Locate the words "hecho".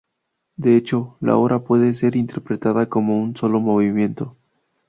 0.75-1.15